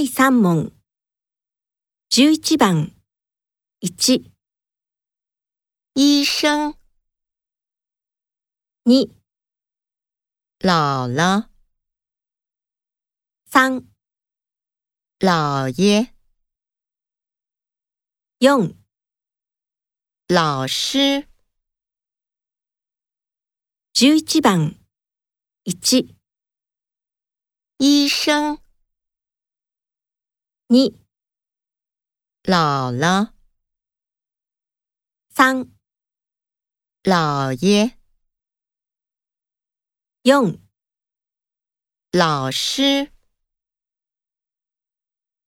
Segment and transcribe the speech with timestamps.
[0.00, 0.72] 第3問。
[2.10, 2.96] 11番。
[3.82, 4.32] 1、
[5.94, 6.74] 医生、
[8.86, 9.10] 2、
[10.60, 11.50] 姥姥、
[13.50, 13.84] 3、
[15.18, 16.14] 姥爷、
[18.38, 18.74] 4、
[20.28, 21.28] 老师、
[23.92, 24.80] 11番。
[25.64, 26.16] 1、
[27.76, 28.62] 医生、
[30.70, 30.94] 2、
[32.44, 33.32] 姥姥、
[35.34, 35.68] 3、
[37.02, 37.98] 姥爷、
[40.22, 40.60] 4
[42.12, 43.10] 老师。